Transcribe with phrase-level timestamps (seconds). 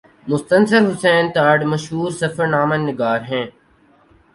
[0.27, 3.45] مستنصر حسین تارڑ مشہور سفرنامہ نگار ہیں